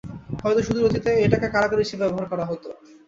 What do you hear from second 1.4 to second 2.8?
কারাগার হিসেবে ব্যবহার করা হত।